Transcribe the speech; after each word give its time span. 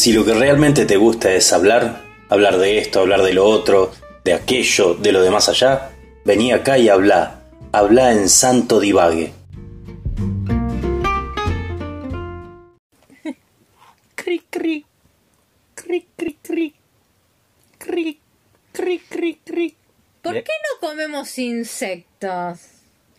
Si 0.00 0.14
lo 0.14 0.24
que 0.24 0.32
realmente 0.32 0.86
te 0.86 0.96
gusta 0.96 1.30
es 1.34 1.52
hablar, 1.52 2.00
hablar 2.30 2.56
de 2.56 2.78
esto, 2.78 3.00
hablar 3.00 3.20
de 3.20 3.34
lo 3.34 3.44
otro, 3.44 3.92
de 4.24 4.32
aquello, 4.32 4.94
de 4.94 5.12
lo 5.12 5.20
de 5.20 5.30
más 5.30 5.50
allá, 5.50 5.90
vení 6.24 6.52
acá 6.52 6.78
y 6.78 6.88
habla, 6.88 7.42
habla 7.70 8.12
en 8.12 8.30
santo 8.30 8.80
divague. 8.80 9.34
Cri, 14.14 14.38
cri. 14.48 14.86
Cri, 15.74 16.06
cri, 16.16 16.38
cri. 16.42 16.74
Cri, 17.76 18.20
cri, 18.72 18.98
cri, 19.00 19.38
cri. 19.44 19.76
¿Por 20.22 20.32
qué 20.32 20.52
no 20.62 20.80
comemos 20.88 21.38
insectos? 21.38 22.58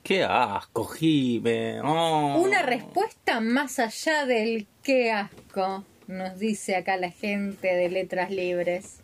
Qué 0.02 0.24
asco, 0.24 0.86
Jime. 0.86 1.80
Oh. 1.82 2.40
Una 2.40 2.64
respuesta 2.64 3.40
más 3.40 3.78
allá 3.78 4.26
del 4.26 4.66
qué 4.82 5.12
asco, 5.12 5.86
nos 6.12 6.38
dice 6.40 6.76
acá 6.76 6.98
la 6.98 7.12
gente 7.12 7.74
de 7.74 7.90
Letras 7.90 8.30
Libres. 8.32 8.98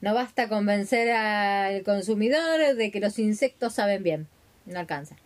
No 0.00 0.14
basta 0.14 0.48
convencer 0.48 1.10
al 1.10 1.82
consumidor 1.82 2.74
de 2.76 2.90
que 2.90 3.00
los 3.00 3.18
insectos 3.18 3.74
saben 3.74 4.02
bien. 4.02 4.28
No 4.66 4.78
alcanza. 4.78 5.16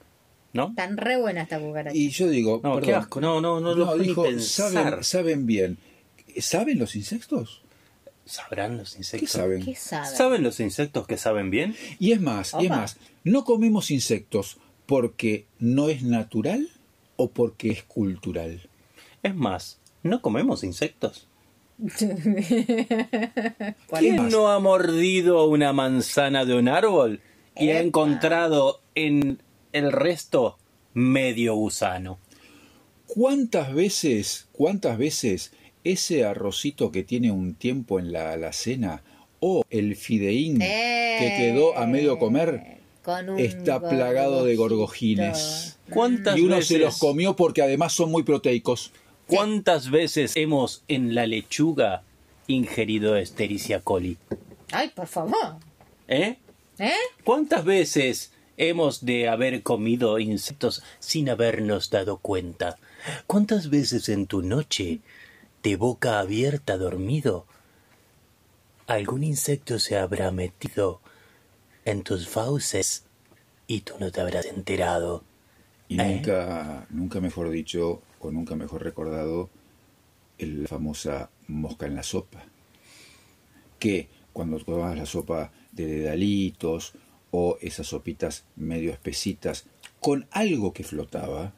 ¿No? 0.53 0.71
Están 0.71 0.97
re 0.97 1.17
buenas 1.17 1.45
esta 1.45 1.61
cucaracha. 1.61 1.97
Y 1.97 2.11
yo 2.11 2.29
digo, 2.29 2.61
No, 2.63 2.81
qué 2.81 2.95
asco. 2.95 3.21
No, 3.21 3.41
no, 3.41 3.61
no, 3.61 3.75
lo 3.75 3.97
ni 3.97 4.09
dijo, 4.09 4.25
pensar. 4.25 4.73
saben, 4.73 5.05
saben 5.05 5.47
bien. 5.47 5.79
¿Saben 6.39 6.79
los 6.79 6.97
insectos? 6.97 7.63
¿Sabrán 8.25 8.77
los 8.79 8.93
¿Qué 8.93 8.99
insectos? 8.99 9.31
saben? 9.31 9.65
¿Qué 9.65 9.75
saben? 9.75 10.17
¿Saben 10.17 10.43
los 10.43 10.61
insectos 10.61 11.07
que 11.07 11.17
saben 11.17 11.51
bien? 11.51 11.77
Y 11.99 12.13
es 12.13 12.21
más, 12.21 12.55
y 12.61 12.65
es 12.65 12.71
más, 12.71 12.97
no 13.25 13.45
comemos 13.45 13.91
insectos 13.91 14.59
porque 14.87 15.47
no 15.59 15.89
es 15.89 16.03
natural 16.03 16.69
o 17.17 17.31
porque 17.31 17.71
es 17.71 17.83
cultural. 17.83 18.69
Es 19.23 19.35
más, 19.35 19.80
¿no 20.03 20.23
comemos 20.23 20.65
insectos? 20.65 21.27
¿Cuál 21.79 23.75
¿Quién 23.99 24.29
no 24.29 24.49
ha 24.49 24.59
mordido 24.59 25.47
una 25.47 25.73
manzana 25.73 26.45
de 26.45 26.55
un 26.55 26.69
árbol 26.69 27.21
y 27.57 27.71
ha 27.71 27.81
encontrado 27.81 28.81
en 28.95 29.43
el 29.73 29.93
resto 29.93 30.59
medio 30.95 31.55
gusano? 31.55 32.19
¿Cuántas 33.07 33.75
veces, 33.75 34.49
cuántas 34.53 34.99
veces 34.99 35.53
ese 35.83 36.25
arrocito 36.25 36.93
que 36.93 37.03
tiene 37.03 37.33
un 37.33 37.55
tiempo 37.55 37.99
en 37.99 38.13
la 38.13 38.33
alacena 38.33 39.03
o 39.41 39.65
el 39.71 39.97
fideín 39.97 40.59
que 40.59 41.35
quedó 41.39 41.77
a 41.77 41.87
medio 41.87 42.19
comer 42.19 42.63
Eh, 42.65 42.79
Con 43.03 43.31
un 43.31 43.41
está 43.41 43.81
plagado 43.81 44.45
de 44.45 44.55
gorgojines? 44.55 45.79
¿Cuántas 45.91 46.37
Y 46.37 46.43
uno 46.43 46.57
veces, 46.57 46.69
se 46.69 46.79
los 46.79 46.99
comió 46.99 47.35
porque 47.35 47.63
además 47.63 47.95
son 47.95 48.11
muy 48.11 48.23
proteicos. 48.23 48.93
¿Cuántas 49.31 49.91
veces 49.91 50.37
hemos 50.37 50.83
en 50.89 51.15
la 51.15 51.25
lechuga 51.25 52.03
ingerido 52.49 53.17
Escherichia 53.17 53.81
coli? 53.81 54.19
Ay, 54.73 54.89
por 54.89 55.07
favor. 55.07 55.57
¿Eh? 56.09 56.37
¿Eh? 56.81 56.93
¿Cuántas 57.23 57.65
veces 57.65 58.33
hemos 58.57 59.05
de 59.05 59.29
haber 59.29 59.63
comido 59.63 60.19
insectos 60.19 60.83
sin 60.99 61.31
habernos 61.31 61.91
dado 61.91 62.17
cuenta? 62.17 62.77
¿Cuántas 63.29 63.71
veces 63.71 64.09
en 64.09 64.27
tu 64.27 64.43
noche, 64.43 64.99
de 65.63 65.77
boca 65.77 66.19
abierta 66.19 66.77
dormido, 66.77 67.47
algún 68.89 69.23
insecto 69.23 69.79
se 69.79 69.97
habrá 69.97 70.33
metido 70.33 71.01
en 71.85 72.03
tus 72.03 72.29
fauces 72.29 73.05
y 73.69 73.83
tú 73.83 73.95
no 74.01 74.11
te 74.11 74.21
habrás 74.21 74.47
enterado? 74.47 75.23
Y 75.89 76.01
¿Eh? 76.01 76.05
nunca, 76.05 76.87
nunca 76.91 77.21
mejor 77.21 77.51
dicho, 77.51 78.03
o 78.21 78.31
nunca 78.31 78.55
mejor 78.55 78.85
recordado, 78.85 79.51
la 80.39 80.69
famosa 80.69 81.31
mosca 81.49 81.87
en 81.87 81.97
la 81.97 82.03
sopa. 82.03 82.45
Que 83.79 84.09
cuando 84.33 84.59
tomabas 84.59 84.97
la 84.97 85.07
sopa 85.07 85.53
de 85.73 85.87
dedalitos 85.87 86.93
o 87.31 87.59
esas 87.61 87.89
sopitas 87.89 88.45
medio 88.57 88.93
espesitas 88.93 89.67
con 90.01 90.27
algo 90.31 90.73
que 90.73 90.85
flotaba, 90.85 91.53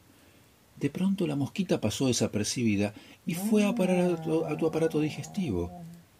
de 0.79 0.89
pronto 0.89 1.27
la 1.27 1.35
mosquita 1.35 1.79
pasó 1.79 2.07
desapercibida 2.07 2.93
y 3.25 3.35
fue 3.35 3.65
a 3.65 3.75
parar 3.75 4.11
a 4.11 4.21
tu, 4.21 4.45
a 4.45 4.57
tu 4.57 4.67
aparato 4.67 4.99
digestivo. 4.99 5.71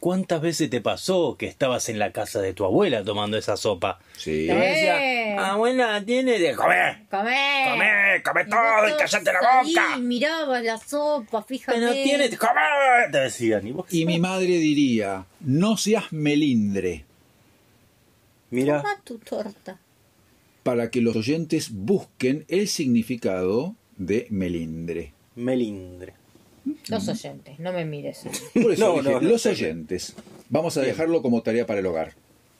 ¿Cuántas 0.04 0.42
veces 0.42 0.70
te 0.70 0.82
pasó 0.82 1.38
que 1.38 1.46
estabas 1.46 1.88
en 1.88 1.98
la 1.98 2.12
casa 2.12 2.42
de 2.42 2.54
tu 2.54 2.66
abuela 2.66 3.06
tomando 3.06 3.38
esa 3.38 3.56
sopa? 3.56 4.00
Sí. 4.18 4.48
Y 4.48 4.50
Eh. 4.50 5.38
abuela, 5.40 6.04
tiene 6.06 6.38
de 6.40 6.54
comer. 6.56 7.04
¡Comé! 7.10 7.66
Come, 7.72 8.22
come 8.22 8.42
Y 8.46 8.50
todo 8.50 8.60
vos 8.82 8.90
y 8.92 8.98
cállate 8.98 9.32
la 9.32 9.40
boca. 9.40 9.98
miraba 10.00 10.60
la 10.62 10.78
sopa, 10.78 11.42
fíjate. 11.44 11.80
Pero 11.80 11.94
tiene 11.94 12.28
de 12.28 12.38
comer, 12.38 13.12
te 13.14 13.18
decían. 13.20 13.66
Y 13.66 13.72
vos, 13.72 13.86
Y 13.94 14.06
mi 14.06 14.20
madre 14.20 14.48
diría, 14.58 15.26
no 15.40 15.78
seas 15.78 16.12
melindre, 16.12 17.06
mira, 18.50 18.82
Toma 18.82 19.00
tu 19.06 19.20
torta. 19.20 19.80
para 20.64 20.92
que 20.92 21.00
los 21.00 21.16
oyentes 21.16 21.70
busquen 21.72 22.44
el 22.50 22.68
significado 22.68 23.74
de 23.96 24.28
melindre. 24.32 25.14
melindre. 25.36 26.14
Los 26.88 27.08
oyentes, 27.08 27.60
no 27.60 27.72
me 27.74 27.86
mires. 27.86 28.24
Por 28.54 28.72
eso 28.74 28.88
No, 28.88 28.94
dije, 29.02 29.12
no, 29.14 29.22
no. 29.22 29.28
los 29.30 29.46
oyentes. 29.46 30.16
Vamos 30.50 30.78
a 30.78 30.82
dejarlo 30.82 31.22
como 31.22 31.42
tarea 31.42 31.66
para 31.66 31.80
el 31.80 31.86
hogar. 31.86 32.14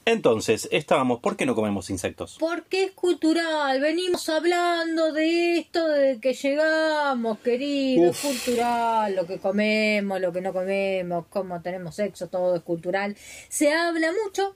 Entonces, 0.06 0.68
estábamos, 0.70 1.20
¿por 1.20 1.34
qué 1.36 1.46
no 1.46 1.54
comemos 1.54 1.88
insectos? 1.88 2.36
Porque 2.38 2.84
es 2.84 2.90
cultural, 2.92 3.80
venimos 3.80 4.28
hablando 4.28 5.12
de 5.14 5.58
esto 5.58 5.88
desde 5.88 6.20
que 6.20 6.34
llegamos, 6.34 7.38
querido, 7.38 8.10
Uf. 8.10 8.22
es 8.24 8.30
cultural, 8.44 9.14
lo 9.16 9.26
que 9.26 9.38
comemos, 9.38 10.20
lo 10.20 10.30
que 10.30 10.42
no 10.42 10.52
comemos, 10.52 11.24
cómo 11.30 11.62
tenemos 11.62 11.94
sexo, 11.94 12.26
todo 12.28 12.54
es 12.56 12.62
cultural. 12.62 13.16
Se 13.48 13.72
habla 13.72 14.08
mucho, 14.24 14.54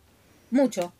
mucho 0.50 0.92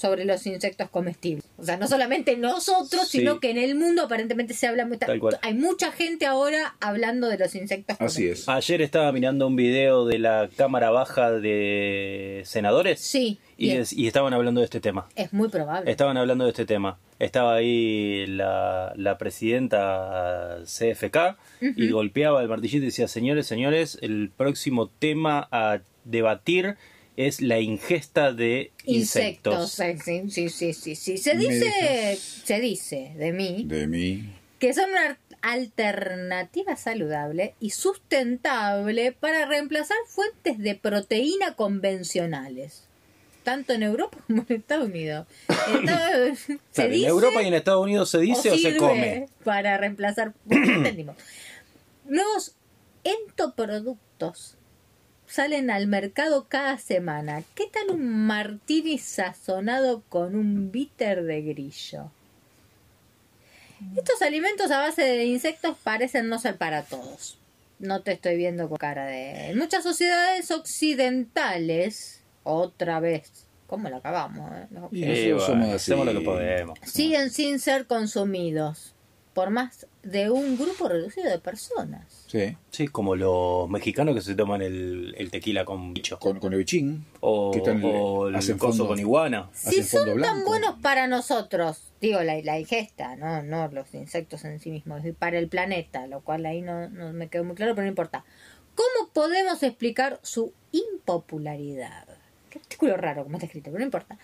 sobre 0.00 0.24
los 0.24 0.46
insectos 0.46 0.88
comestibles. 0.88 1.44
O 1.58 1.64
sea, 1.64 1.76
no 1.76 1.86
solamente 1.86 2.36
nosotros, 2.36 3.06
Sí. 3.08 3.18
sino 3.18 3.38
que 3.38 3.50
en 3.50 3.58
el 3.58 3.74
mundo 3.74 4.02
aparentemente 4.02 4.54
se 4.54 4.66
habla 4.66 4.86
mucho. 4.86 5.06
Hay 5.42 5.54
mucha 5.54 5.92
gente 5.92 6.24
ahora 6.24 6.74
hablando 6.80 7.28
de 7.28 7.36
los 7.36 7.54
insectos 7.54 7.94
Así 7.94 7.98
comestibles. 7.98 8.38
es. 8.40 8.48
Ayer 8.48 8.80
estaba 8.82 9.12
mirando 9.12 9.46
un 9.46 9.56
video 9.56 10.06
de 10.06 10.18
la 10.18 10.48
Cámara 10.56 10.90
Baja 10.90 11.32
de 11.32 12.42
Senadores 12.46 13.00
Sí, 13.00 13.38
y, 13.58 13.66
bien. 13.68 13.82
es- 13.82 13.92
y 13.92 14.06
estaban 14.06 14.32
hablando 14.32 14.60
de 14.60 14.64
este 14.64 14.80
tema. 14.80 15.06
es 15.16 15.32
muy 15.34 15.48
probable. 15.48 15.90
Estaban 15.90 16.16
hablando 16.16 16.44
de 16.44 16.50
este 16.50 16.64
tema. 16.64 16.98
Estaba 17.18 17.56
ahí 17.56 18.24
la, 18.26 18.94
la 18.96 19.18
presidenta 19.18 20.58
CFK 20.64 21.36
y 21.60 21.90
golpeaba 21.90 22.40
el 22.42 22.48
martillito 22.48 22.84
y 22.84 22.86
decía, 22.86 23.08
señores, 23.08 23.46
señores, 23.46 23.98
el 24.00 24.30
próximo 24.34 24.88
tema 24.88 25.46
a 25.52 25.80
debatir 26.04 26.76
es 27.26 27.40
la 27.40 27.58
ingesta 27.60 28.32
de 28.32 28.72
insectos. 28.84 29.78
Insectos, 29.78 30.32
sí, 30.32 30.48
sí, 30.50 30.72
sí, 30.72 30.94
sí. 30.94 31.18
Se 31.18 31.34
¿Me 31.34 31.44
dice, 31.46 32.16
se 32.44 32.60
dice 32.60 33.12
de 33.16 33.32
mí 33.32 33.64
De 33.66 33.86
mí. 33.86 34.32
que 34.58 34.72
son 34.74 34.90
una 34.90 35.18
alternativa 35.42 36.76
saludable 36.76 37.54
y 37.60 37.70
sustentable 37.70 39.12
para 39.12 39.46
reemplazar 39.46 39.96
fuentes 40.06 40.58
de 40.58 40.74
proteína 40.74 41.54
convencionales, 41.54 42.84
tanto 43.42 43.72
en 43.72 43.82
Europa 43.82 44.18
como 44.26 44.44
en 44.48 44.56
Estados 44.56 44.86
Unidos. 44.88 45.26
En 45.48 45.76
Estados- 45.88 46.38
se 46.38 46.58
Claro, 46.74 46.86
¿En 46.88 46.92
dice 46.92 47.06
Europa 47.08 47.42
y 47.42 47.46
en 47.46 47.54
Estados 47.54 47.82
Unidos 47.84 48.10
se 48.10 48.18
dice 48.18 48.50
o, 48.50 48.58
se 48.58 48.76
come? 48.76 49.28
Para 49.44 49.76
reemplazar. 49.78 50.34
Entendimos. 50.48 51.16
Nuevos 52.04 52.54
entoproductos 53.04 54.56
salen 55.30 55.70
al 55.70 55.86
mercado 55.86 56.46
cada 56.48 56.78
semana. 56.78 57.42
¿Qué 57.54 57.66
tal 57.72 57.90
un 57.90 58.26
martini 58.26 58.98
sazonado 58.98 60.02
con 60.08 60.34
un 60.34 60.70
bitter 60.70 61.22
de 61.24 61.42
grillo? 61.42 62.10
Estos 63.96 64.20
alimentos 64.22 64.70
a 64.70 64.80
base 64.80 65.02
de 65.02 65.24
insectos 65.24 65.76
parecen 65.82 66.28
no 66.28 66.38
ser 66.38 66.56
para 66.56 66.82
todos. 66.82 67.38
No 67.78 68.02
te 68.02 68.12
estoy 68.12 68.36
viendo 68.36 68.68
con 68.68 68.76
cara 68.76 69.06
de... 69.06 69.50
En 69.50 69.58
muchas 69.58 69.82
sociedades 69.82 70.50
occidentales, 70.50 72.20
otra 72.42 73.00
vez, 73.00 73.46
¿cómo 73.66 73.88
la 73.88 73.96
acabamos? 73.98 74.52
eh? 74.54 74.66
Los 74.70 74.92
Y 74.92 75.04
Eh, 75.04 75.06
nosotros 75.32 75.46
bueno, 75.46 75.46
somos 75.46 75.66
así. 75.68 75.74
hacemos 75.92 76.06
lo 76.06 76.12
que 76.20 76.24
podemos. 76.24 76.78
siguen 76.84 77.30
sin 77.30 77.58
ser 77.58 77.86
consumidos 77.86 78.94
por 79.40 79.48
más 79.48 79.86
de 80.02 80.28
un 80.28 80.58
grupo 80.58 80.86
reducido 80.86 81.30
de 81.30 81.38
personas. 81.38 82.24
Sí. 82.26 82.58
Sí, 82.70 82.88
como 82.88 83.16
los 83.16 83.70
mexicanos 83.70 84.14
que 84.14 84.20
se 84.20 84.34
toman 84.34 84.60
el, 84.60 85.14
el 85.16 85.30
tequila 85.30 85.64
con 85.64 85.94
bicho. 85.94 86.18
Con, 86.18 86.38
con 86.40 86.52
el 86.52 86.58
bichín. 86.58 87.06
O, 87.20 87.50
que 87.50 87.58
están- 87.60 87.80
o 87.82 88.28
el 88.28 88.34
hacen 88.36 88.58
coso 88.58 88.72
fondo- 88.84 88.88
con 88.88 88.98
iguana. 88.98 89.48
Si 89.54 89.82
son 89.82 90.04
tan 90.04 90.14
blanco. 90.16 90.46
buenos 90.50 90.74
para 90.82 91.06
nosotros, 91.06 91.84
digo 92.02 92.22
la, 92.22 92.38
la 92.42 92.60
ingesta, 92.60 93.16
no, 93.16 93.42
no 93.42 93.68
los 93.68 93.94
insectos 93.94 94.44
en 94.44 94.60
sí 94.60 94.70
mismos, 94.70 95.02
y 95.06 95.12
para 95.12 95.38
el 95.38 95.48
planeta, 95.48 96.06
lo 96.06 96.20
cual 96.20 96.44
ahí 96.44 96.60
no, 96.60 96.90
no 96.90 97.14
me 97.14 97.28
quedó 97.28 97.44
muy 97.44 97.54
claro, 97.56 97.74
pero 97.74 97.84
no 97.84 97.88
importa. 97.88 98.24
¿Cómo 98.74 99.08
podemos 99.14 99.62
explicar 99.62 100.20
su 100.22 100.52
impopularidad? 100.72 102.04
Qué 102.50 102.58
artículo 102.58 102.96
raro 102.98 103.22
como 103.24 103.36
está 103.36 103.46
escrito, 103.46 103.70
pero 103.70 103.78
no 103.78 103.84
importa. 103.86 104.18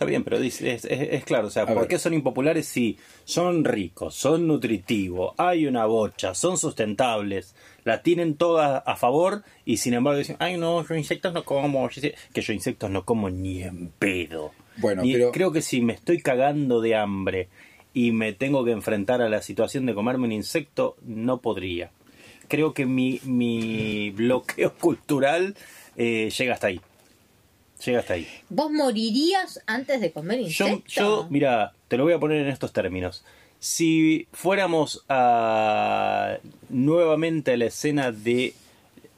Está 0.00 0.08
bien, 0.08 0.24
pero 0.24 0.40
dice, 0.40 0.72
es, 0.72 0.86
es- 0.86 1.08
es 1.12 1.24
claro, 1.24 1.48
o 1.48 1.50
sea, 1.50 1.64
A 1.64 1.66
¿por 1.66 1.80
ver. 1.80 1.88
qué 1.88 1.98
son 1.98 2.14
impopulares? 2.14 2.64
Sí, 2.66 2.96
son 3.26 3.66
ricos, 3.66 4.14
son 4.14 4.46
nutritivos, 4.46 5.34
hay 5.36 5.66
una 5.66 5.84
bocha, 5.84 6.34
son 6.34 6.56
sustentables, 6.56 7.54
la 7.84 8.00
tienen 8.02 8.36
todas 8.36 8.82
a 8.86 8.96
favor 8.96 9.42
y 9.66 9.76
sin 9.76 9.92
embargo 9.92 10.18
dicen, 10.18 10.36
ay 10.38 10.56
no, 10.56 10.86
yo 10.88 10.94
insectos 10.94 11.34
no 11.34 11.44
como, 11.44 11.86
yo 11.90 12.00
sé- 12.00 12.14
que 12.32 12.40
yo 12.40 12.54
insectos 12.54 12.88
no 12.90 13.04
como 13.04 13.28
ni 13.28 13.62
en 13.62 13.88
pedo. 13.98 14.52
Bueno, 14.78 15.02
Ni- 15.02 15.12
pero- 15.12 15.32
creo 15.32 15.52
que 15.52 15.60
si 15.60 15.82
me 15.82 15.92
estoy 15.92 16.22
cagando 16.22 16.80
de 16.80 16.94
hambre 16.94 17.50
y 17.92 18.12
me 18.12 18.32
tengo 18.32 18.64
que 18.64 18.70
enfrentar 18.70 19.20
a 19.20 19.28
la 19.28 19.42
situación 19.42 19.84
de 19.84 19.92
comerme 19.92 20.24
un 20.24 20.32
insecto, 20.32 20.96
no 21.02 21.42
podría. 21.42 21.90
Creo 22.48 22.72
que 22.72 22.86
mi, 22.86 23.20
mi 23.24 24.08
bloqueo 24.12 24.72
cultural 24.80 25.54
eh, 25.96 26.30
llega 26.38 26.54
hasta 26.54 26.68
ahí. 26.68 26.80
Llega 27.84 28.00
hasta 28.00 28.14
ahí. 28.14 28.26
¿Vos 28.48 28.70
morirías 28.70 29.60
antes 29.66 30.00
de 30.00 30.12
comer 30.12 30.38
Yo, 30.40 30.66
insecto? 30.68 30.82
yo, 30.88 31.26
mira, 31.30 31.72
te 31.88 31.96
lo 31.96 32.04
voy 32.04 32.12
a 32.12 32.18
poner 32.18 32.38
en 32.42 32.48
estos 32.48 32.72
términos. 32.72 33.24
Si 33.58 34.26
fuéramos 34.32 35.04
a 35.08 36.38
nuevamente 36.68 37.52
a 37.52 37.56
la 37.56 37.66
escena 37.66 38.12
de 38.12 38.54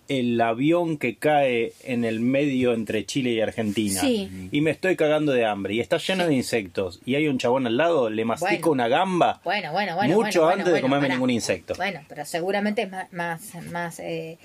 el 0.09 0.39
avión 0.41 0.99
que 0.99 1.17
cae 1.17 1.73
en 1.85 2.05
el 2.05 2.21
medio 2.21 2.75
entre 2.75 3.07
Chile 3.07 3.31
y 3.31 3.41
Argentina 3.41 4.01
Sí. 4.01 4.49
y 4.51 4.61
me 4.61 4.71
estoy 4.73 4.95
cagando 4.97 5.33
de 5.33 5.47
hambre 5.47 5.75
y 5.75 5.81
está 5.81 5.97
lleno 5.97 6.27
de 6.27 6.35
insectos 6.35 7.01
y 7.07 7.15
hay 7.15 7.29
un 7.29 7.39
chabón 7.39 7.67
al 7.67 7.77
lado, 7.79 8.11
le 8.11 8.25
mastico 8.25 8.71
Bueno. 8.71 8.73
una 8.73 8.89
gamba 8.89 9.41
Bueno, 9.45 9.73
bueno, 9.73 9.95
bueno. 9.95 10.15
mucho 10.15 10.43
bueno, 10.43 10.59
antes 10.59 10.75
de 10.75 10.81
comerme 10.83 11.09
ningún 11.09 11.31
insecto. 11.31 11.75
Bueno, 11.77 12.01
pero 12.09 12.27
seguramente 12.27 12.83
es 12.83 12.91
más, 12.91 13.13
más, 13.13 13.55
más 13.71 14.01
eh, 14.01 14.39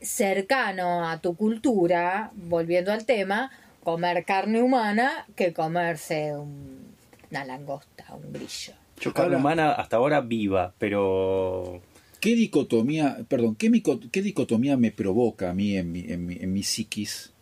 cercano 0.00 1.08
a 1.08 1.20
tu 1.20 1.34
cultura, 1.36 2.30
volviendo 2.34 2.92
al 2.92 3.04
tema, 3.04 3.50
comer 3.82 4.24
carne 4.24 4.62
humana 4.62 5.26
que 5.36 5.52
comerse 5.52 6.36
un- 6.36 6.94
una 7.30 7.44
langosta, 7.44 8.04
un 8.14 8.32
grillo. 8.32 8.74
Yo 9.00 9.12
carne 9.14 9.36
humana 9.36 9.72
hasta 9.72 9.96
ahora 9.96 10.20
viva, 10.20 10.74
pero 10.78 11.80
¿Qué 12.20 12.34
dicotomía, 12.34 13.24
perdón, 13.28 13.54
qué, 13.54 13.70
qué 14.12 14.20
dicotomía 14.20 14.76
me 14.76 14.90
provoca 14.90 15.48
a 15.48 15.54
mí 15.54 15.74
en 15.78 15.90
mi, 15.90 16.00
en, 16.00 16.26
mi, 16.26 16.34
en 16.36 16.52
mi 16.52 16.62
psiquis? 16.62 17.32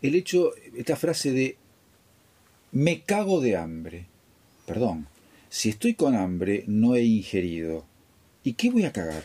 El 0.00 0.14
hecho, 0.14 0.52
esta 0.74 0.96
frase 0.96 1.32
de 1.32 1.58
me 2.72 3.02
cago 3.02 3.42
de 3.42 3.56
hambre. 3.58 4.06
Perdón, 4.66 5.06
si 5.50 5.68
estoy 5.68 5.92
con 5.94 6.14
hambre 6.16 6.64
no 6.66 6.94
he 6.96 7.02
ingerido. 7.04 7.84
¿Y 8.42 8.54
qué 8.54 8.70
voy 8.70 8.84
a 8.86 8.92
cagar? 8.92 9.24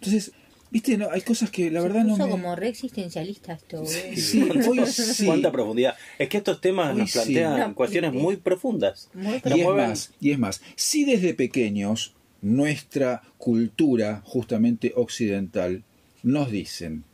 Entonces, 0.00 0.32
viste, 0.76 0.98
no, 0.98 1.10
hay 1.10 1.22
cosas 1.22 1.50
que 1.50 1.70
la 1.70 1.80
verdad 1.80 2.04
no 2.04 2.16
me... 2.18 2.28
como 2.28 2.54
re 2.54 2.68
existencialista 2.68 3.54
esto. 3.54 3.84
Sí, 3.86 4.42
hoy 4.68 4.84
sí. 4.86 5.24
cuánta 5.24 5.50
profundidad. 5.50 5.94
Es 6.18 6.28
que 6.28 6.36
estos 6.36 6.60
temas 6.60 6.94
nos 6.94 7.10
sí. 7.10 7.18
plantean 7.18 7.60
No, 7.60 7.74
cuestiones 7.74 8.12
sí. 8.12 8.18
muy 8.18 8.36
profundas. 8.36 9.08
Muy 9.14 9.40
Y 9.54 9.60
es 9.60 9.68
más, 9.68 10.12
y 10.20 10.30
es 10.32 10.38
más, 10.38 10.60
si 10.74 11.04
desde 11.04 11.32
pequeños 11.32 12.14
nuestra 12.42 13.22
cultura 13.38 14.20
justamente 14.24 14.92
occidental 14.96 15.82
nos 16.22 16.50
dicen 16.50 17.04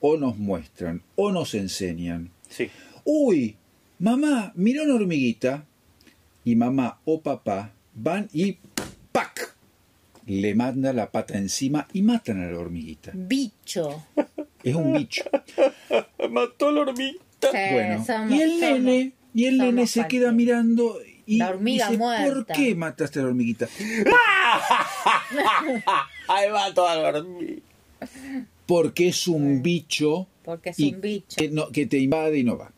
o 0.00 0.16
nos 0.16 0.38
muestran 0.38 1.02
o 1.16 1.30
nos 1.30 1.54
enseñan, 1.54 2.30
Sí. 2.48 2.70
uy, 3.04 3.56
mamá, 3.98 4.52
mira 4.54 4.82
una 4.82 4.94
hormiguita 4.94 5.66
y 6.44 6.56
mamá 6.56 7.00
o 7.04 7.20
papá 7.20 7.72
van 7.94 8.28
y. 8.32 8.56
le 10.26 10.54
manda 10.54 10.92
la 10.92 11.10
pata 11.10 11.36
encima 11.38 11.86
y 11.92 12.02
matan 12.02 12.42
a 12.42 12.50
la 12.50 12.58
hormiguita. 12.58 13.10
Bicho. 13.14 14.06
Es 14.64 14.74
un 14.74 14.94
bicho. 14.94 15.24
Mató 16.30 16.72
la 16.72 16.80
hormiguita. 16.82 17.50
Sí, 17.52 17.58
Bueno, 17.72 18.02
somos- 18.06 18.30
y 18.34 18.40
el 18.40 18.60
nene, 18.60 19.00
somos- 19.02 19.12
y 19.34 19.44
el 19.44 19.58
nene 19.58 19.86
se 19.86 20.06
queda 20.08 20.32
mirando 20.32 20.96
y 21.26 21.36
La 21.36 21.50
hormiga 21.50 21.86
dice, 21.90 21.98
¿por 21.98 22.06
muerta". 22.18 22.54
qué 22.54 22.74
mataste 22.74 23.18
a 23.18 23.22
la 23.22 23.28
hormiguita? 23.28 23.68
Ahí 26.28 26.50
va 26.50 26.72
toda 26.72 26.96
la 26.96 27.08
hormiga. 27.18 27.60
Porque 28.66 29.08
es 29.08 29.28
un 29.28 29.62
bicho 29.62 30.26
Porque 30.42 30.70
es 30.70 30.78
y 30.78 30.94
un 30.94 31.00
bicho. 31.00 31.36
Que, 31.36 31.48
no- 31.50 31.68
que 31.70 31.86
te 31.86 31.98
invade 31.98 32.38
y 32.38 32.44
no 32.44 32.56
va. 32.56 32.72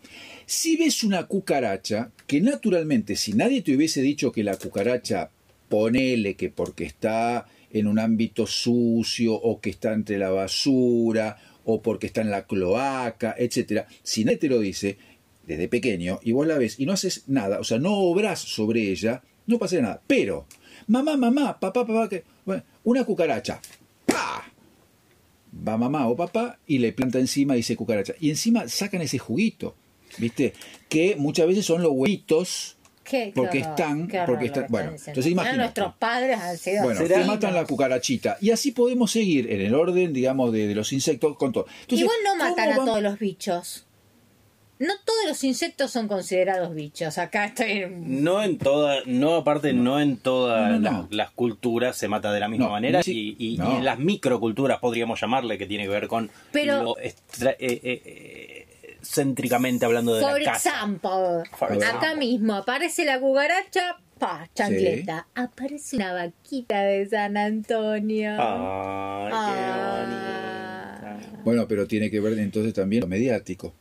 Si 0.46 0.76
ves 0.76 1.02
una 1.04 1.26
cucaracha, 1.26 2.10
que 2.26 2.40
naturalmente, 2.40 3.16
si 3.16 3.32
nadie 3.32 3.62
te 3.62 3.74
hubiese 3.76 4.00
dicho 4.02 4.30
que 4.32 4.42
la 4.44 4.56
cucaracha, 4.56 5.30
ponele 5.68 6.34
que 6.34 6.50
porque 6.50 6.84
está 6.84 7.46
en 7.70 7.86
un 7.86 7.98
ámbito 7.98 8.46
sucio 8.46 9.34
o 9.34 9.60
que 9.60 9.70
está 9.70 9.92
entre 9.92 10.18
la 10.18 10.30
basura 10.30 11.36
o 11.64 11.82
porque 11.82 12.06
está 12.06 12.20
en 12.20 12.30
la 12.30 12.46
cloaca, 12.46 13.34
etcétera, 13.36 13.86
si 14.02 14.24
nadie 14.24 14.38
te 14.38 14.48
lo 14.48 14.60
dice 14.60 14.98
desde 15.46 15.68
pequeño 15.68 16.20
y 16.22 16.32
vos 16.32 16.46
la 16.46 16.58
ves 16.58 16.78
y 16.78 16.86
no 16.86 16.92
haces 16.92 17.24
nada, 17.26 17.58
o 17.60 17.64
sea, 17.64 17.78
no 17.78 17.92
obras 17.94 18.40
sobre 18.40 18.90
ella, 18.90 19.22
no 19.46 19.58
pasa 19.58 19.80
nada. 19.80 20.00
Pero, 20.06 20.46
mamá, 20.86 21.16
mamá, 21.16 21.58
papá, 21.58 21.86
papá, 21.86 22.08
que, 22.08 22.24
una 22.84 23.04
cucaracha, 23.04 23.60
¡pa! 24.06 24.44
va 25.66 25.76
mamá 25.76 26.08
o 26.08 26.16
papá 26.16 26.58
y 26.66 26.78
le 26.78 26.92
planta 26.92 27.18
encima 27.18 27.54
y 27.54 27.58
dice 27.58 27.76
cucaracha. 27.76 28.14
Y 28.20 28.30
encima 28.30 28.68
sacan 28.68 29.02
ese 29.02 29.18
juguito, 29.18 29.74
¿viste? 30.18 30.52
Que 30.88 31.16
muchas 31.16 31.46
veces 31.46 31.64
son 31.64 31.82
los 31.82 31.92
huevitos. 31.92 32.75
Qué- 33.08 33.32
porque 33.34 33.60
horror, 33.60 33.70
están- 33.70 34.08
porque 34.26 34.46
están- 34.46 34.66
bueno, 34.68 34.92
diciendo. 34.92 35.10
entonces 35.10 35.32
imagínate. 35.32 35.58
Nuestros 35.58 35.94
padres 35.96 36.38
han 36.38 36.58
sido 36.58 36.82
Bueno, 36.84 37.00
asesinos. 37.00 37.22
te 37.22 37.26
matan 37.28 37.54
la 37.54 37.64
cucarachita. 37.64 38.36
Y 38.40 38.50
así 38.50 38.72
podemos 38.72 39.10
seguir 39.10 39.50
en 39.52 39.60
el 39.60 39.74
orden, 39.74 40.12
digamos, 40.12 40.52
de, 40.52 40.66
de 40.66 40.74
los 40.74 40.92
insectos 40.92 41.36
con 41.36 41.52
todo. 41.52 41.66
Entonces, 41.82 42.00
Igual 42.00 42.16
no 42.24 42.30
¿cómo 42.30 42.44
matan 42.50 42.72
a 42.72 42.76
todos 42.76 43.02
los 43.02 43.18
bichos. 43.18 43.82
No 44.78 44.92
todos 45.06 45.20
los 45.26 45.42
insectos 45.42 45.90
son 45.90 46.06
considerados 46.06 46.74
bichos. 46.74 47.16
Acá 47.16 47.46
estoy. 47.46 47.86
No 47.90 48.42
en 48.42 48.58
toda, 48.58 48.96
no 49.06 49.36
aparte, 49.36 49.72
no, 49.72 49.98
en 49.98 50.18
todas 50.18 50.70
No, 50.72 50.76
no, 50.78 50.80
las, 50.82 50.92
no. 50.92 51.08
las 51.12 51.30
culturas 51.30 51.96
se 51.96 52.08
mata 52.08 52.30
de 52.30 52.40
la 52.40 52.48
misma 52.48 52.66
No, 52.66 52.72
manera 52.72 53.02
sí, 53.02 53.34
y, 53.38 53.54
y- 53.54 53.56
no. 53.56 53.72
y 53.72 53.76
en 53.76 53.84
las 53.86 53.98
microculturas 53.98 54.78
podríamos 54.78 55.18
llamarle 55.18 55.56
que 55.56 55.64
tiene 55.64 55.84
que 55.84 55.88
ver 55.88 56.08
con 56.08 56.30
Pero- 56.52 56.82
lo 56.82 56.98
extra- 56.98 57.52
eh, 57.52 57.56
eh, 57.82 58.02
eh, 58.04 58.55
céntricamente 59.06 59.84
hablando 59.86 60.14
de 60.14 60.22
For 60.22 60.40
la 60.40 60.52
casa. 60.52 60.70
example, 60.70 61.48
For 61.56 61.72
acá 61.84 62.14
mismo 62.16 62.54
aparece 62.54 63.04
la 63.04 63.18
cucaracha, 63.20 63.96
pa, 64.18 64.48
chancleta. 64.54 65.26
Aparece 65.34 65.96
una 65.96 66.12
vaquita 66.12 66.82
de 66.82 67.08
San 67.08 67.36
Antonio. 67.36 68.30
Ay, 68.38 69.30
Ah. 69.32 71.18
qué. 71.20 71.36
Bueno, 71.44 71.66
pero 71.68 71.86
tiene 71.86 72.10
que 72.10 72.20
ver 72.20 72.38
entonces 72.38 72.72
también 72.74 73.02
lo 73.02 73.06
mediático, 73.06 73.72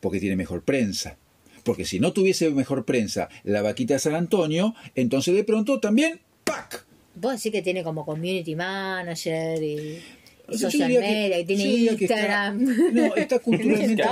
porque 0.00 0.20
tiene 0.20 0.36
mejor 0.36 0.62
prensa. 0.62 1.16
Porque 1.64 1.84
si 1.84 2.00
no 2.00 2.12
tuviese 2.12 2.50
mejor 2.50 2.84
prensa 2.84 3.28
la 3.44 3.62
vaquita 3.62 3.94
de 3.94 4.00
San 4.00 4.14
Antonio, 4.14 4.74
entonces 4.94 5.34
de 5.34 5.44
pronto 5.44 5.80
también, 5.80 6.20
¡pac! 6.44 6.84
Vos 7.14 7.32
decís 7.32 7.50
que 7.52 7.62
tiene 7.62 7.82
como 7.82 8.04
community 8.04 8.54
manager 8.54 9.60
y 9.62 10.00
O 10.48 10.58
sea, 10.58 10.68
yo 10.68 10.70
social 10.70 10.90
que- 10.90 10.98
media, 11.00 11.38
y 11.40 11.44
tiene 11.44 11.64
que 11.96 12.04
está- 12.04 12.14
Instagram. 12.54 12.94
no, 12.94 13.14
está 13.16 13.38
culturalmente, 13.48 14.02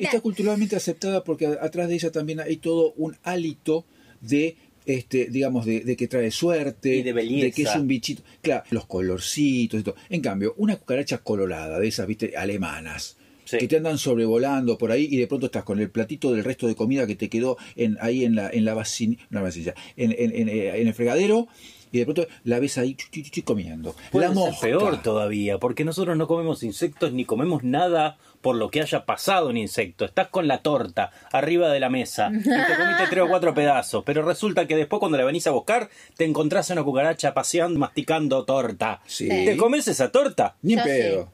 está 0.00 0.20
culturalmente 0.20 0.76
aceptada 0.76 1.22
porque 1.24 1.46
atrás 1.46 1.88
de 1.88 1.94
ella 1.94 2.10
también 2.10 2.40
hay 2.40 2.56
todo 2.56 2.92
un 2.96 3.16
hálito 3.22 3.84
de 4.20 4.56
este, 4.86 5.26
digamos, 5.30 5.64
de, 5.64 5.80
de 5.80 5.96
que 5.96 6.08
trae 6.08 6.30
suerte, 6.30 6.96
Y 6.96 7.02
de 7.02 7.12
belleza. 7.14 7.56
que 7.56 7.62
es 7.62 7.74
un 7.74 7.86
bichito, 7.88 8.22
claro, 8.42 8.64
los 8.70 8.84
colorcitos 8.86 9.80
y 9.80 9.82
todo. 9.82 9.94
En 10.10 10.20
cambio, 10.20 10.54
una 10.58 10.76
cucaracha 10.76 11.18
colorada, 11.18 11.78
de 11.80 11.88
esas, 11.88 12.06
viste, 12.06 12.36
alemanas, 12.36 13.16
Sí. 13.46 13.58
que 13.58 13.68
te 13.68 13.76
andan 13.76 13.98
sobrevolando 13.98 14.78
por 14.78 14.90
ahí 14.90 15.06
y 15.10 15.16
de 15.18 15.26
pronto 15.26 15.46
estás 15.46 15.64
con 15.64 15.78
el 15.78 15.90
platito 15.90 16.32
del 16.32 16.44
resto 16.44 16.66
de 16.66 16.74
comida 16.74 17.06
que 17.06 17.14
te 17.14 17.28
quedó 17.28 17.58
en, 17.76 17.98
ahí 18.00 18.24
en 18.24 18.34
la, 18.36 18.48
en 18.50 18.64
la 18.64 18.74
no, 18.74 19.46
en, 19.46 19.74
en- 19.96 20.14
en, 20.34 20.48
eh, 20.48 20.80
en 20.80 20.86
el 20.88 20.94
fregadero 20.94 21.46
y 21.94 21.98
de 22.00 22.04
pronto 22.04 22.26
la 22.44 22.58
ves 22.58 22.76
ahí 22.78 22.94
chu, 22.94 23.06
chu, 23.10 23.22
chu, 23.22 23.30
chu, 23.30 23.44
comiendo. 23.44 23.94
Puede 24.10 24.28
la 24.28 24.34
ser 24.34 24.42
mosca. 24.44 24.60
peor 24.66 25.02
todavía, 25.02 25.58
porque 25.58 25.84
nosotros 25.84 26.16
no 26.16 26.26
comemos 26.26 26.62
insectos 26.62 27.12
ni 27.12 27.24
comemos 27.24 27.62
nada 27.62 28.18
por 28.42 28.56
lo 28.56 28.68
que 28.70 28.80
haya 28.82 29.06
pasado 29.06 29.48
un 29.48 29.56
insecto. 29.56 30.04
Estás 30.04 30.28
con 30.28 30.48
la 30.48 30.58
torta 30.62 31.10
arriba 31.32 31.70
de 31.70 31.80
la 31.80 31.88
mesa 31.90 32.30
y 32.34 32.42
te 32.42 32.50
comiste 32.76 33.04
tres 33.08 33.22
o 33.24 33.28
cuatro 33.28 33.54
pedazos, 33.54 34.02
pero 34.04 34.22
resulta 34.22 34.66
que 34.66 34.76
después 34.76 35.00
cuando 35.00 35.16
la 35.16 35.24
venís 35.24 35.46
a 35.46 35.50
buscar 35.52 35.88
te 36.16 36.24
encontrás 36.24 36.70
a 36.70 36.74
una 36.74 36.82
cucaracha 36.84 37.32
paseando, 37.32 37.78
masticando 37.78 38.44
torta. 38.44 39.00
Sí. 39.06 39.28
¿Te 39.28 39.56
comes 39.56 39.86
esa 39.88 40.10
torta? 40.10 40.56
Ni 40.62 40.72
en 40.74 40.78
Yo 40.80 40.84
pedo. 40.84 41.28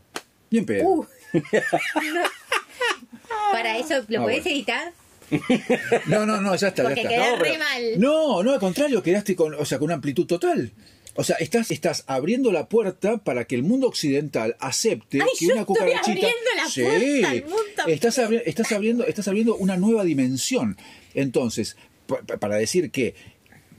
Ni 0.51 0.59
en 0.59 0.67
pedo. 0.67 0.85
Uh. 0.89 1.07
Para 3.53 3.77
eso, 3.79 3.95
¿lo 4.09 4.21
Ah, 4.21 4.23
podés 4.23 4.43
bueno. 4.45 4.51
editar? 4.57 4.93
No, 6.07 6.27
no, 6.27 6.41
no, 6.41 6.55
ya 6.57 6.69
está, 6.69 6.83
ya 6.83 6.89
Porque 6.89 7.01
está. 7.03 7.09
quedé 7.15 7.19
No, 7.31 7.39
pero- 7.41 7.59
mal. 7.59 8.01
No, 8.01 8.43
no, 8.43 8.53
al 8.53 8.61
contrario, 8.61 9.03
quedaste 9.03 9.37
con, 9.37 9.55
o 9.55 9.65
sea, 9.65 9.79
con 9.79 9.87
una 9.87 9.95
amplitud 9.95 10.27
total. 10.27 10.73
O 11.17 11.25
sea, 11.25 11.37
estás, 11.37 11.71
estás 11.73 12.05
abriendo 12.07 12.53
la 12.53 12.69
puerta 12.69 13.19
para 13.19 13.45
que 13.45 13.57
el 13.57 13.63
mundo 13.65 13.89
occidental 13.89 14.57
acepte 14.61 15.21
Ay, 15.21 15.29
que 15.39 15.47
yo 15.47 15.53
una 15.53 15.63
estoy 15.63 15.75
cucarachita. 15.77 16.11
abriendo 16.11 16.51
la 16.57 16.85
puerta 16.85 17.31
al 17.31 17.43
mundo. 17.43 17.83
Estás, 17.89 18.19
abri- 18.19 18.43
estás 18.47 18.73
abriendo, 18.73 19.05
estás 19.07 19.27
abriendo 19.29 19.57
una 19.57 19.77
nueva 19.77 20.05
dimensión. 20.05 20.77
Entonces, 21.15 21.77
pa- 22.07 22.23
pa- 22.23 22.37
para 22.39 22.57
decir 22.57 22.91
que 22.93 23.15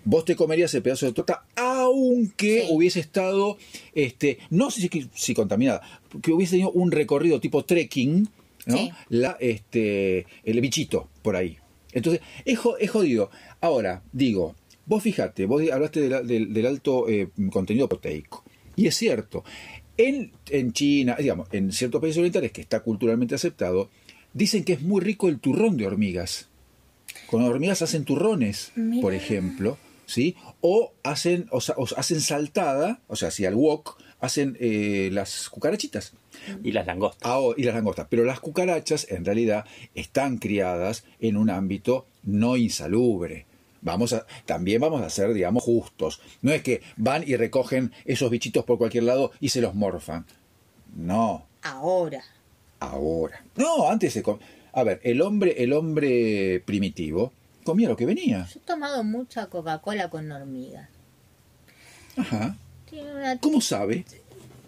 vos 0.04 0.26
te 0.26 0.36
comerías 0.36 0.74
el 0.74 0.82
pedazo 0.82 1.06
de 1.06 1.14
torta, 1.14 1.46
aunque 1.56 2.62
Sí. 2.64 2.68
hubiese 2.70 3.00
estado, 3.00 3.58
este, 3.94 4.40
no 4.50 4.70
sé 4.72 4.82
si, 4.82 5.10
si 5.16 5.34
contaminada, 5.34 5.82
que 6.22 6.32
hubiese 6.34 6.52
tenido 6.52 6.72
un 6.72 6.92
recorrido 6.92 7.40
tipo 7.40 7.64
trekking, 7.64 8.28
¿no? 8.66 8.78
Sí. 8.78 8.92
La, 9.10 9.38
este, 9.40 10.26
el 10.44 10.62
bichito 10.62 11.10
por 11.22 11.36
ahí. 11.36 11.58
Entonces, 11.94 12.22
es, 12.46 12.60
es 12.80 12.90
jodido. 12.90 13.30
Ahora, 13.60 14.02
digo, 14.12 14.56
vos 14.86 15.04
fíjate, 15.04 15.46
vos 15.46 15.62
hablaste 15.72 16.02
de 16.02 16.10
la- 16.10 16.22
del, 16.22 16.54
del 16.54 16.66
alto 16.66 17.08
eh, 17.10 17.30
contenido 17.52 17.88
proteico. 17.90 18.44
Y 18.76 18.88
es 18.88 18.96
cierto, 18.96 19.44
en, 19.98 20.32
en 20.50 20.72
China, 20.74 21.16
digamos, 21.20 21.48
en 21.52 21.72
ciertos 21.72 22.00
países 22.02 22.20
orientales 22.20 22.52
que 22.52 22.62
está 22.62 22.80
culturalmente 22.80 23.36
aceptado, 23.36 23.90
dicen 24.34 24.64
que 24.64 24.74
es 24.74 24.82
muy 24.82 25.02
rico 25.02 25.28
el 25.28 25.40
turrón 25.40 25.76
de 25.78 25.86
hormigas. 25.88 26.48
Con 27.28 27.44
hormigas 27.44 27.82
hacen 27.82 28.06
turrones, 28.06 28.72
por 29.02 29.14
ejemplo, 29.14 29.78
¿sí? 30.06 30.36
O 30.62 30.94
hacen, 31.04 31.48
o, 31.52 31.58
o 31.58 31.88
hacen 31.98 32.22
saltada, 32.22 33.02
o 33.08 33.18
sea, 33.18 33.32
si 33.32 33.46
al 33.46 33.56
wok, 33.56 34.01
hacen 34.22 34.56
eh, 34.60 35.10
las 35.12 35.50
cucarachitas. 35.50 36.14
Y 36.64 36.72
las 36.72 36.88
langostas. 36.88 37.30
Ah, 37.30 37.40
oh, 37.40 37.54
y 37.58 37.64
las 37.64 37.76
langostas. 37.76 38.08
Pero 38.10 38.24
las 38.24 38.40
cucarachas 38.40 39.06
en 39.10 39.26
realidad 39.26 39.66
están 39.94 40.38
criadas 40.38 41.04
en 41.20 41.36
un 41.36 41.50
ámbito 41.50 42.06
no 42.24 42.56
insalubre. 42.56 43.46
Vamos 43.82 44.14
a, 44.14 44.26
también 44.46 44.80
vamos 44.80 45.02
a 45.02 45.10
ser, 45.10 45.34
digamos, 45.34 45.64
justos. 45.64 46.22
No 46.42 46.52
es 46.52 46.62
que 46.62 46.82
van 46.98 47.24
y 47.28 47.36
recogen 47.36 47.92
esos 48.06 48.30
bichitos 48.30 48.64
por 48.64 48.78
cualquier 48.78 49.04
lado 49.04 49.32
y 49.40 49.50
se 49.50 49.62
los 49.62 49.76
morfan. 49.76 50.26
No, 50.96 51.46
Ahora. 51.64 52.24
ahora. 52.80 53.44
No, 53.56 53.90
antes 53.90 54.14
se 54.14 54.24
A 54.74 54.84
ver, 54.84 55.00
el 55.04 55.22
hombre, 55.22 55.64
el 55.64 55.74
hombre 55.74 56.62
primitivo 56.66 57.34
comía 57.64 57.90
lo 57.90 57.96
que 57.96 58.06
venía. 58.06 58.48
Yo 58.54 58.60
he 58.60 58.64
tomado 58.64 59.04
mucha 59.04 59.48
Coca-Cola 59.48 60.10
con 60.10 60.32
hormigas. 60.32 60.90
Ajá. 62.18 62.56
Tiene 62.92 63.12
una... 63.16 63.40
¿Cómo 63.40 63.60
sabe? 63.62 64.06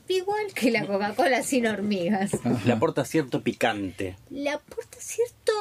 Igual 0.07 0.53
que 0.55 0.71
la 0.71 0.87
Coca-Cola 0.87 1.43
sin 1.43 1.67
hormigas. 1.67 2.31
Le 2.65 2.73
aporta 2.73 3.05
cierto 3.05 3.43
picante. 3.43 4.15
Le 4.31 4.49
aporta 4.49 4.97
cierto... 4.99 5.53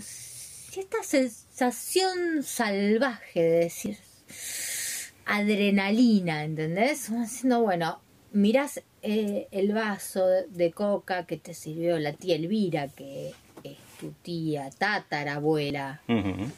cierta 0.00 1.02
sensación 1.02 2.42
salvaje 2.42 3.42
de 3.42 3.58
decir... 3.58 3.98
Adrenalina, 5.24 6.44
¿entendés? 6.44 7.10
Haciendo, 7.10 7.60
bueno, 7.60 8.00
mirás 8.32 8.82
eh, 9.02 9.48
el 9.50 9.72
vaso 9.72 10.26
de, 10.26 10.72
coca 10.72 11.26
que 11.26 11.36
te 11.36 11.54
sirvió 11.54 11.98
la 11.98 12.12
tía 12.12 12.36
Elvira, 12.36 12.88
que 12.88 13.32
es 13.62 13.76
tu 14.00 14.10
tía 14.22 14.70
tatarabuela, 14.70 16.02
Ujú. 16.08 16.28
en 16.28 16.52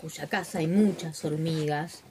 cuya 0.00 0.26
casa 0.26 0.58
hay 0.58 0.66
muchas 0.66 1.24
hormigas. 1.24 2.02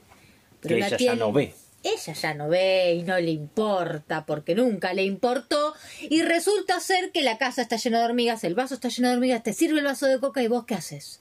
Que 0.62 0.80
la 0.80 0.88
ella 0.88 0.98
tía 0.98 1.14
ya 1.14 1.20
no 1.20 1.32
ve. 1.34 1.54
Ella 1.84 2.14
ya 2.14 2.34
no 2.34 2.48
ve 2.48 2.94
y 2.96 3.04
no 3.04 3.20
le 3.20 3.32
importa 3.32 4.26
porque 4.26 4.56
nunca 4.56 4.94
le 4.94 5.04
importó 5.04 5.74
y 6.10 6.22
resulta 6.22 6.80
ser 6.80 7.12
que 7.12 7.22
la 7.24 7.38
casa 7.38 7.62
está 7.62 7.76
llena 7.76 8.00
de 8.00 8.06
hormigas, 8.06 8.44
el 8.46 8.56
vaso 8.56 8.74
está 8.76 8.88
lleno 8.88 9.10
de 9.10 9.16
hormigas, 9.16 9.44
te 9.44 9.52
sirve 9.54 9.80
el 9.80 9.86
vaso 9.86 10.06
de 10.08 10.20
coca 10.20 10.42
y 10.42 10.48
vos 10.48 10.66
qué 10.66 10.76
haces? 10.76 11.20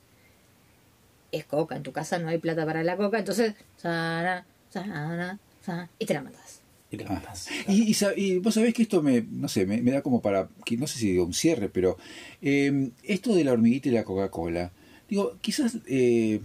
Es 1.31 1.45
coca, 1.45 1.75
en 1.75 1.83
tu 1.83 1.91
casa 1.91 2.19
no 2.19 2.29
hay 2.29 2.37
plata 2.37 2.65
para 2.65 2.83
la 2.83 2.95
coca, 2.95 3.17
entonces 3.19 3.55
sana, 3.77 4.45
sana, 4.69 5.39
sana, 5.65 5.89
y 5.99 6.05
te 6.05 6.13
la 6.13 6.21
mandas. 6.21 6.61
Y 6.91 6.97
te 6.97 7.03
la 7.05 7.09
matas. 7.11 7.47
Y, 7.67 7.89
y 7.89 7.93
sa- 7.95 8.13
y 8.15 8.37
vos 8.37 8.53
sabés 8.53 8.73
que 8.75 8.83
esto 8.83 9.01
me, 9.01 9.21
no 9.27 9.47
sé, 9.47 9.65
me, 9.65 9.81
me 9.81 9.91
da 9.91 10.01
como 10.03 10.21
para, 10.21 10.47
que 10.63 10.77
no 10.77 10.85
sé 10.85 10.99
si 10.99 11.09
digo 11.11 11.25
un 11.25 11.33
cierre, 11.33 11.69
pero 11.69 11.97
eh, 12.41 12.91
esto 13.03 13.33
de 13.33 13.43
la 13.43 13.51
hormiguita 13.51 13.89
y 13.89 13.93
la 13.93 14.03
Coca-Cola, 14.03 14.71
digo, 15.09 15.35
quizás 15.41 15.77
eh, 15.87 16.39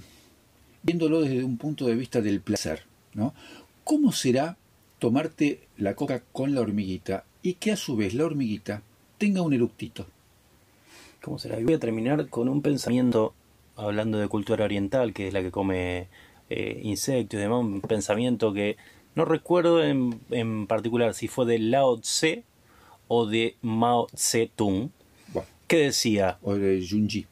viéndolo 0.83 1.21
desde 1.21 1.45
un 1.45 1.59
punto 1.59 1.87
de 1.87 1.95
vista 1.95 2.23
del 2.23 2.41
placer, 2.41 2.85
¿no? 3.13 3.35
¿Cómo 3.89 4.13
será 4.13 4.59
tomarte 4.99 5.67
la 5.79 5.95
coca 5.95 6.23
con 6.33 6.55
la 6.55 6.61
hormiguita 6.61 7.25
y 7.41 7.55
que 7.55 7.73
a 7.73 7.77
su 7.77 7.97
vez 7.97 8.13
la 8.13 8.27
hormiguita 8.27 8.83
tenga 9.17 9.41
un 9.41 9.55
eructito? 9.55 10.05
¿Cómo 11.23 11.39
será? 11.39 11.59
Y 11.59 11.65
voy 11.65 11.73
a 11.73 11.79
terminar 11.79 12.29
con 12.29 12.51
un 12.51 12.61
pensamiento, 12.61 13.33
hablando 13.77 14.19
de 14.19 14.29
cultura 14.29 14.67
oriental, 14.67 15.15
que 15.15 15.29
es 15.29 15.33
la 15.33 15.41
que 15.41 15.51
come 15.51 16.09
eh, 16.51 16.83
insectos 16.85 17.39
y 17.39 17.41
demás, 17.41 17.61
un 17.61 17.81
pensamiento 17.81 18.53
que 18.53 18.77
no 19.15 19.25
recuerdo 19.25 19.83
en, 19.83 20.21
en 20.33 20.67
particular 20.67 21.15
si 21.15 21.27
fue 21.27 21.47
de 21.47 21.59
Lao 21.59 21.97
Tse 21.97 22.45
o 23.09 23.25
de 23.25 23.57
Mao 23.63 24.09
Zedong, 24.15 24.91
Bueno, 25.33 25.49
que 25.67 25.79
decía, 25.79 26.37
o 26.43 26.57
de 26.57 26.87
Junji, 26.87 27.25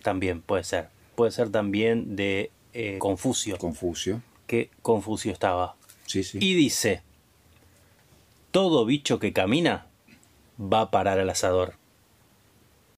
también 0.00 0.40
puede 0.40 0.64
ser, 0.64 0.88
puede 1.14 1.30
ser 1.30 1.50
también 1.50 2.16
de 2.16 2.50
eh, 2.72 2.96
Confucio, 2.98 3.58
Confucio, 3.58 4.22
que 4.46 4.70
Confucio 4.82 5.32
estaba. 5.32 5.76
sí, 6.06 6.24
sí. 6.24 6.38
Y 6.40 6.54
dice, 6.54 7.02
todo 8.50 8.84
bicho 8.84 9.18
que 9.18 9.32
camina 9.32 9.86
va 10.60 10.82
a 10.82 10.90
parar 10.90 11.18
al 11.18 11.30
asador. 11.30 11.74